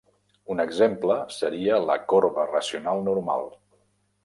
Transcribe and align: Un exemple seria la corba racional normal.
Un 0.53 0.63
exemple 0.63 1.17
seria 1.35 1.77
la 1.91 1.99
corba 2.15 2.49
racional 2.55 3.07
normal. 3.13 3.49